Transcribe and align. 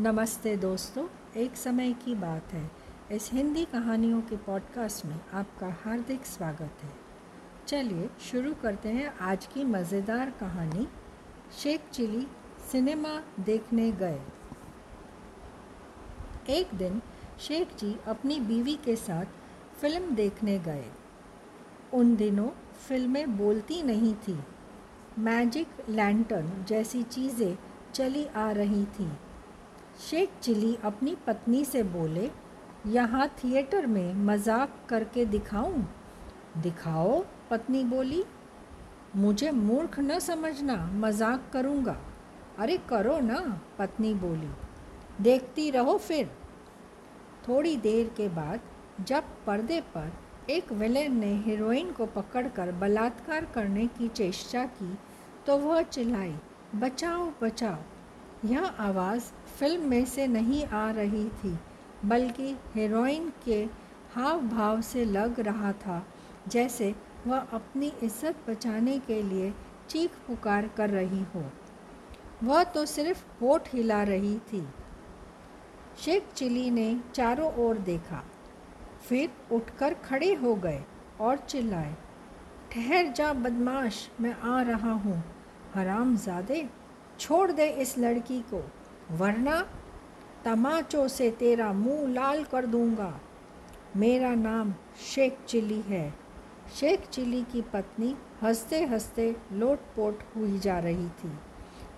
नमस्ते 0.00 0.56
दोस्तों, 0.56 1.06
एक 1.36 1.56
समय 1.56 1.92
की 1.92 2.14
बात 2.14 2.52
है। 2.52 2.70
इस 3.12 3.30
हिंदी 3.32 3.64
कहानियों 3.64 4.20
के 4.20 4.36
पॉडकास्ट 4.36 5.04
में 5.06 5.20
आपका 5.32 5.66
हार्दिक 5.84 6.26
स्वागत 6.26 6.82
है। 6.82 6.90
चलिए 7.68 8.10
शुरू 8.20 8.54
करते 8.54 8.88
हैं 8.88 9.14
आज 9.18 9.46
की 9.46 9.64
मज़ेदार 9.64 10.30
कहानी, 10.30 10.86
शेख 11.62 11.80
चिली 11.92 12.26
सिनेमा 12.72 13.22
देखने 13.40 13.92
गए। 13.92 14.20
एक 16.48 16.74
दिन 16.74 17.02
शेख 17.38 17.76
जी 17.76 17.96
अपनी 18.06 18.40
बीवी 18.40 18.74
के 18.74 18.96
साथ 18.96 19.24
फ़िल्म 19.80 20.14
देखने 20.14 20.58
गए। 20.58 20.84
उन 21.92 22.16
दिनों 22.16 22.48
फ़िल्में 22.88 23.36
बोलती 23.36 23.82
नहीं 23.82 24.14
थी। 24.14 24.38
मैजिक 25.18 25.68
लैंटर्न 25.88 26.64
जैसी 26.68 27.02
चीज़ें 27.02 27.58
चली 27.94 28.26
आ 28.26 28.50
रही 28.50 28.84
थीं। 28.84 29.10
शेख 30.00 30.30
चिली 30.42 30.76
अपनी 30.84 31.14
पत्नी 31.26 31.64
से 31.64 31.82
बोले, 31.82 32.30
यहाँ 32.86 33.26
थिएटर 33.38 33.86
में 33.86 34.14
मज़ाक 34.14 34.72
करके 34.88 35.24
दिखाऊँ? 35.24 35.84
दिखाओ, 36.62 37.24
पत्नी 37.50 37.84
बोली। 37.84 38.24
मुझे 39.16 39.50
मूर्ख 39.50 39.98
न 40.00 40.18
समझना, 40.18 40.76
मज़ाक 40.94 41.48
करूँगा। 41.52 41.96
अरे 42.58 42.76
करो 42.88 43.18
ना, 43.20 43.38
पत्नी 43.78 44.12
बोली। 44.14 44.50
देखती 45.20 45.70
रहो 45.70 45.96
फिर। 45.98 46.30
थोड़ी 47.48 47.76
देर 47.76 48.10
के 48.16 48.28
बाद 48.28 48.60
जब 49.00 49.24
पर्दे 49.46 49.80
पर 49.96 50.12
एक 50.50 50.72
विलेन 50.72 51.18
ने 51.18 51.32
हीरोइन 51.36 51.92
को 51.92 52.06
पकड़कर 52.06 52.72
बलात्कार 52.72 53.44
करने 53.44 53.86
की 53.88 54.08
चेष्टा 54.08 54.64
की 54.66 54.96
तो 55.46 55.56
वह 55.58 55.82
चिल्लाई, 55.82 56.34
बचाओ 56.74 57.30
बचाओ। 57.42 57.76
यह 58.44 58.64
आवाज़ 58.80 59.30
फ़िल्म 59.58 59.88
में 59.88 60.04
से 60.04 60.26
नहीं 60.26 60.64
आ 60.66 60.90
रही 60.90 61.24
थी, 61.34 61.56
बल्कि 62.04 62.54
हीरोइन 62.74 63.32
के 63.44 63.62
हाव 64.14 64.40
भाव 64.48 64.80
से 64.82 65.04
लग 65.04 65.40
रहा 65.40 65.72
था, 65.74 66.04
जैसे 66.48 66.94
वह 67.26 67.46
अपनी 67.52 67.92
इज़्ज़त 68.02 68.48
बचाने 68.48 68.98
के 68.98 69.22
लिए 69.22 69.52
चीख 69.88 70.18
पुकार 70.26 70.68
कर 70.76 70.90
रही 70.90 71.22
हो। 71.34 71.44
वह 72.42 72.62
तो 72.64 72.84
सिर्फ़ 72.86 73.24
होठ 73.40 73.74
हिला 73.74 74.02
रही 74.02 74.36
थी। 74.48 74.66
शेख 75.98 76.32
चिली 76.36 76.70
ने 76.70 76.96
चारों 77.14 77.52
ओर 77.64 77.78
देखा, 77.80 78.22
फिर 79.02 79.30
उठकर 79.52 79.94
खड़े 80.04 80.32
हो 80.34 80.54
गए 80.56 80.82
और 81.20 81.36
चिल्लाए, 81.38 81.94
ठहर 82.72 83.12
जा 83.12 83.32
बदमाश, 83.32 84.08
मैं 84.20 84.34
आ 84.34 84.60
रहा 84.62 84.92
हूँ। 84.94 85.22
हराम 85.74 86.16
ज़्यादे 86.16 86.66
छोड़ 87.20 87.50
दे 87.52 87.66
इस 87.66 87.98
लड़की 87.98 88.40
को, 88.52 88.62
वरना 89.10 89.60
तमाचों 90.44 91.06
से 91.08 91.30
तेरा 91.30 91.72
मुँह 91.72 92.08
लाल 92.08 92.42
कर 92.44 92.66
दूँगा। 92.66 93.12
मेरा 93.96 94.34
नाम 94.34 94.72
शेख 95.04 95.38
चिली 95.48 95.80
है। 95.80 96.12
शेख 96.74 97.06
चिली 97.08 97.42
की 97.42 97.62
पत्नी 97.72 98.14
हँसते 98.42 98.82
हँसते 98.84 99.34
लोटपोट 99.52 100.22
हुई 100.36 100.58
जा 100.58 100.78
रही 100.78 101.08
थी, 101.16 101.32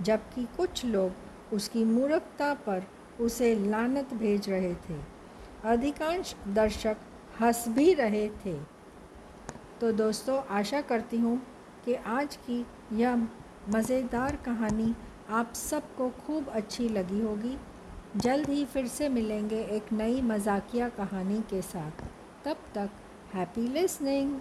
जबकि 0.03 0.47
कुछ 0.57 0.85
लोग 0.85 1.55
उसकी 1.55 1.85
मूर्खता 1.85 2.53
पर 2.67 2.87
उसे 3.21 3.55
लानत 3.61 4.15
भेज 4.15 4.49
रहे 4.51 4.75
थे। 4.85 4.99
अधिकांश 5.65 6.35
दर्शक 6.49 6.97
हंस 7.41 7.65
भी 7.69 7.93
रहे 7.95 8.29
थे। 8.45 8.55
तो 9.81 9.93
दोस्तों, 9.93 10.43
आशा 10.51 10.81
करती 10.81 11.19
हूँ 11.19 11.41
कि 11.85 11.95
आज 11.95 12.37
की 12.37 12.65
यह 12.93 13.27
मज़ेदार 13.69 14.37
कहानी 14.37 14.95
आप 15.31 15.53
सबको 15.55 16.09
खूब 16.09 16.49
अच्छी 16.49 16.89
लगी 16.89 17.21
होगी। 17.21 17.57
जल्द 18.17 18.49
ही 18.49 18.65
फिर 18.65 18.87
से 18.87 19.09
मिलेंगे 19.09 19.61
एक 19.61 19.93
नई 19.93 20.21
मजाकिया 20.21 20.89
कहानी 20.89 21.41
के 21.41 21.63
साथ। 21.63 22.05
तब 22.45 22.57
तक 22.75 22.91
हैप्पी 23.35 23.69
लिसनिंग 23.69 24.39